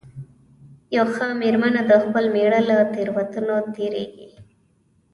یوه 0.97 1.09
ښه 1.15 1.27
مېرمنه 1.41 1.81
د 1.89 1.93
خپل 2.03 2.25
مېړه 2.35 2.59
له 2.69 2.77
تېروتنو 2.93 3.57
تېرېږي. 3.75 4.29